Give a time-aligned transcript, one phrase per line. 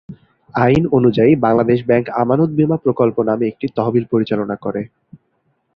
[0.55, 4.81] আইন অনুযায়ী বাংলাদেশ ব্যাংক আমানত বীমা প্রকল্প নামে একটি তহবিল পরিচালনা করে।